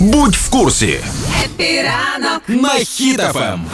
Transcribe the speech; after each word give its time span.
Будь 0.00 0.34
в 0.36 0.48
курсі 0.50 1.00
Happy 1.44 1.93
ранок 1.93 2.42
на 2.48 2.68
Хіт 2.68 3.23
FM. 3.23 3.64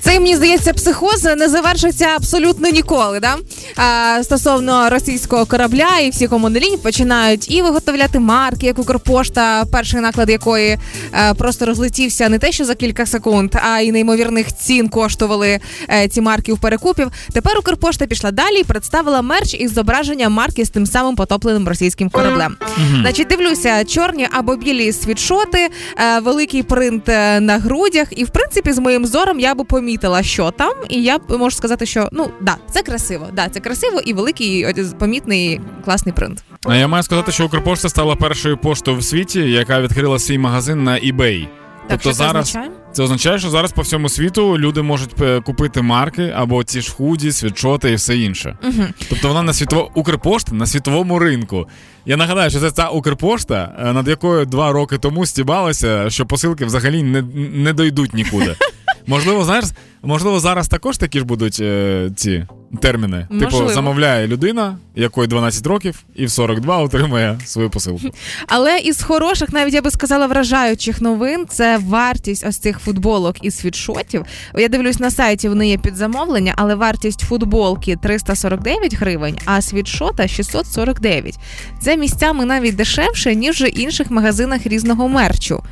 Це 0.00 0.20
мені 0.20 0.36
здається, 0.36 0.72
психоз 0.72 1.24
не 1.24 1.48
завершиться 1.48 2.04
абсолютно 2.16 2.68
ніколи. 2.68 3.20
Да? 3.20 3.36
А, 3.76 4.18
стосовно 4.22 4.90
російського 4.90 5.46
корабля, 5.46 5.98
і 6.02 6.10
всі 6.10 6.28
комунальні 6.28 6.76
починають 6.76 7.50
і 7.50 7.62
виготовляти 7.62 8.18
марки, 8.18 8.66
як 8.66 8.78
Укрпошта, 8.78 9.64
перший 9.72 10.00
наклад 10.00 10.30
якої 10.30 10.78
е, 11.14 11.34
просто 11.34 11.66
розлетівся 11.66 12.28
не 12.28 12.38
те, 12.38 12.52
що 12.52 12.64
за 12.64 12.74
кілька 12.74 13.06
секунд, 13.06 13.54
а 13.54 13.80
й 13.80 13.92
неймовірних 13.92 14.56
цін 14.56 14.88
коштували 14.88 15.60
е, 15.88 16.08
ці 16.08 16.20
марки 16.20 16.52
в 16.52 16.58
перекупів. 16.58 17.10
Тепер 17.32 17.58
Укрпошта 17.58 18.06
пішла 18.06 18.30
далі 18.30 18.60
і 18.60 18.64
представила 18.64 19.22
мерч 19.22 19.54
із 19.54 19.72
зображенням 19.72 20.32
марки 20.32 20.64
з 20.64 20.70
тим 20.70 20.86
самим 20.86 21.16
потопленим 21.16 21.68
російським 21.68 22.10
кораблем. 22.10 22.56
Значить, 23.00 23.28
дивлюся, 23.28 23.84
чорні 23.84 24.28
або 24.32 24.56
білі 24.56 24.92
світшоти, 24.92 25.68
е, 25.96 26.20
великий 26.20 26.62
принт 26.62 27.06
на 27.40 27.58
грудях, 27.58 28.08
і 28.10 28.24
в 28.24 28.30
принципі, 28.30 28.72
з 28.72 28.78
моїм 28.78 29.06
зором 29.06 29.40
я 29.40 29.54
би 29.54 29.64
помітила, 29.64 30.22
що 30.22 30.50
там, 30.50 30.72
і 30.88 31.02
я 31.02 31.18
можу 31.28 31.56
сказати, 31.56 31.86
що 31.86 32.08
ну 32.12 32.30
да, 32.40 32.56
це 32.70 32.82
красиво. 32.82 33.26
Да, 33.32 33.48
це 33.48 33.59
красиво 33.60 34.00
і 34.00 34.12
великий 34.12 34.66
помітний 34.98 35.60
класний 35.84 36.14
принт. 36.14 36.44
А 36.64 36.76
я 36.76 36.88
маю 36.88 37.02
сказати, 37.02 37.32
що 37.32 37.46
Укрпошта 37.46 37.88
стала 37.88 38.16
першою 38.16 38.56
поштою 38.56 38.96
в 38.96 39.04
світі, 39.04 39.40
яка 39.40 39.80
відкрила 39.80 40.18
свій 40.18 40.38
магазин 40.38 40.84
на 40.84 40.92
eBay. 40.92 41.48
Так, 41.90 42.00
тобто 42.02 42.02
що 42.02 42.10
це 42.10 42.16
зараз 42.16 42.48
означає? 42.48 42.70
це 42.92 43.02
означає, 43.02 43.38
що 43.38 43.50
зараз 43.50 43.72
по 43.72 43.82
всьому 43.82 44.08
світу 44.08 44.58
люди 44.58 44.82
можуть 44.82 45.22
е, 45.22 45.40
купити 45.40 45.82
марки 45.82 46.32
або 46.36 46.64
ті 46.64 46.80
ж 46.80 46.92
худі, 46.92 47.32
світшоти 47.32 47.90
і 47.90 47.94
все 47.94 48.18
інше. 48.18 48.58
Угу. 48.62 48.84
Тобто 49.08 49.28
вона 49.28 49.42
на 49.42 49.52
світово 49.52 49.90
Укрпошта 49.94 50.54
на 50.54 50.66
світовому 50.66 51.18
ринку. 51.18 51.68
Я 52.06 52.16
нагадаю, 52.16 52.50
що 52.50 52.60
це 52.60 52.70
ця 52.70 52.88
Укрпошта, 52.88 53.76
е, 53.80 53.92
над 53.92 54.08
якою 54.08 54.46
два 54.46 54.72
роки 54.72 54.98
тому 54.98 55.26
стібалися, 55.26 56.10
що 56.10 56.26
посилки 56.26 56.64
взагалі 56.64 57.02
не, 57.02 57.22
не 57.52 57.72
дойдуть 57.72 58.14
нікуди. 58.14 58.56
Можливо, 59.06 59.44
знаєш, 59.44 59.64
можливо, 60.02 60.40
зараз 60.40 60.68
також 60.68 60.98
такі 60.98 61.18
ж 61.18 61.24
будуть 61.24 61.58
е, 61.60 62.10
ці 62.16 62.46
терміни. 62.82 63.26
Можливо. 63.30 63.58
Типу, 63.58 63.74
замовляє 63.74 64.26
людина, 64.26 64.78
якої 64.94 65.28
12 65.28 65.66
років, 65.66 66.02
і 66.14 66.26
в 66.26 66.30
42 66.30 66.78
отримує 66.78 67.38
свою 67.44 67.70
посилку. 67.70 68.00
Але 68.46 68.78
із 68.78 69.02
хороших, 69.02 69.52
навіть 69.52 69.74
я 69.74 69.82
би 69.82 69.90
сказала, 69.90 70.26
вражаючих 70.26 71.00
новин 71.00 71.46
це 71.48 71.78
вартість 71.78 72.46
ось 72.46 72.58
цих 72.58 72.78
футболок 72.78 73.36
і 73.42 73.50
світшотів. 73.50 74.24
Я 74.58 74.68
дивлюсь 74.68 75.00
на 75.00 75.10
сайті, 75.10 75.48
вони 75.48 75.68
є 75.68 75.78
під 75.78 75.96
замовлення, 75.96 76.54
але 76.56 76.74
вартість 76.74 77.20
футболки 77.20 77.96
349 78.02 78.94
гривень, 78.94 79.38
а 79.44 79.62
світшота 79.62 80.28
649. 80.28 81.38
Це 81.80 81.96
місцями 81.96 82.44
навіть 82.44 82.76
дешевше, 82.76 83.34
ніж 83.34 83.62
в 83.62 83.78
інших 83.80 84.10
магазинах 84.10 84.66
різного 84.66 85.08
мерчу. 85.08 85.62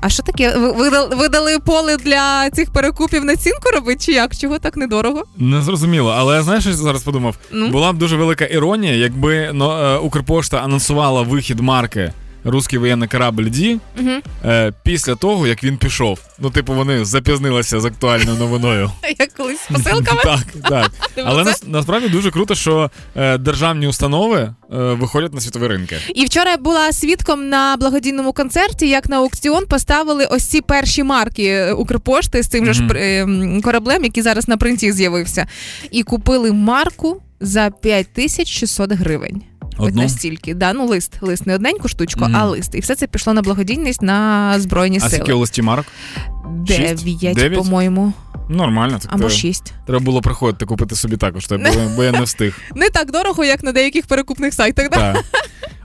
А 0.00 0.08
що 0.08 0.22
таке? 0.22 0.56
Ви 0.56 0.90
видали, 1.16 1.58
поле 1.58 1.96
для 1.96 2.50
цих 2.50 2.70
перекупів 2.70 3.24
націнку 3.24 3.70
робити? 3.74 3.98
Чи 4.00 4.12
як? 4.12 4.36
Чого 4.36 4.58
так 4.58 4.76
недорого? 4.76 5.24
Не 5.36 5.62
зрозуміло, 5.62 6.14
але 6.18 6.42
знаєш, 6.42 6.62
що 6.62 6.70
я 6.70 6.76
зараз 6.76 7.02
подумав? 7.02 7.36
Ну? 7.52 7.68
Була 7.68 7.92
б 7.92 7.98
дуже 7.98 8.16
велика 8.16 8.44
іронія, 8.44 8.94
якби 8.94 9.50
ну, 9.52 9.96
Укрпошта 9.98 10.56
анонсувала 10.56 11.22
вихід 11.22 11.60
марки 11.60 12.12
Руський 12.46 12.78
воєнний 12.78 13.08
корабль 13.08 13.42
Ді 13.44 13.80
Угу. 14.00 14.10
е, 14.44 14.72
після 14.82 15.14
того, 15.14 15.46
як 15.46 15.64
він 15.64 15.76
пішов. 15.76 16.18
Ну, 16.38 16.50
типу, 16.50 16.72
вони 16.74 17.04
запізнилися 17.04 17.80
з 17.80 17.84
актуальною 17.84 18.38
новиною. 18.38 18.90
Як 19.18 19.32
колись 19.32 19.60
з 19.60 19.66
посилками? 19.66 20.20
Так, 20.24 20.46
так. 20.70 20.90
Але 21.24 21.44
це? 21.44 21.50
нас, 21.50 21.62
насправді 21.66 22.08
дуже 22.08 22.30
круто, 22.30 22.54
що 22.54 22.90
е, 23.16 23.38
державні 23.38 23.86
установи 23.86 24.38
е, 24.38 24.54
виходять 24.76 25.34
на 25.34 25.40
світові 25.40 25.66
ринки. 25.66 25.96
І 26.14 26.24
вчора 26.24 26.50
я 26.50 26.56
була 26.56 26.92
свідком 26.92 27.48
на 27.48 27.76
благодійному 27.76 28.32
концерті, 28.32 28.88
як 28.88 29.08
на 29.08 29.16
аукціон 29.16 29.66
поставили 29.66 30.26
ось 30.26 30.44
ці 30.44 30.60
перші 30.60 31.02
марки 31.02 31.44
е, 31.46 31.72
Укрпошти 31.72 32.42
з 32.42 32.48
цим 32.48 32.66
же 32.66 32.72
ж 32.72 32.82
ем, 32.94 33.62
кораблем, 33.62 34.04
який 34.04 34.22
зараз 34.22 34.48
на 34.48 34.56
принті 34.56 34.92
з'явився. 34.92 35.46
І 35.90 36.02
купили 36.02 36.52
марку 36.52 37.22
за 37.40 37.70
5600 37.70 38.92
гривень. 38.92 39.42
От 39.78 39.88
Одну? 39.88 40.02
настільки. 40.02 40.54
Да, 40.54 40.72
ну 40.72 40.86
лист, 40.86 41.12
лист, 41.20 41.46
не 41.46 41.54
одненьку 41.54 41.88
штучку, 41.88 42.20
Мгм. 42.20 42.36
а 42.36 42.44
лист. 42.44 42.74
І 42.74 42.80
все 42.80 42.94
це 42.94 43.06
пішло 43.06 43.32
на 43.32 43.42
благодійність 43.42 44.02
на 44.02 44.54
Збройні 44.60 45.00
А 45.02 45.08
скільки 45.08 45.32
у 45.32 45.38
листі 45.38 45.62
марок? 45.62 45.86
Дев'ять, 46.66 47.54
по-моєму, 47.54 48.12
Нормально. 48.48 48.98
Так 49.02 49.12
або 49.14 49.28
шість. 49.28 49.72
Треба 49.86 50.04
було 50.04 50.20
приходити 50.22 50.66
купити 50.66 50.94
собі 50.94 51.16
також, 51.16 51.48
бо 51.96 52.04
я 52.04 52.12
не 52.12 52.22
встиг. 52.22 52.58
Не 52.74 52.90
так 52.90 53.12
дорого, 53.12 53.44
як 53.44 53.62
на 53.62 53.72
деяких 53.72 54.06
перекупних 54.06 54.54
сайтах. 54.54 54.88
Так. 54.88 55.24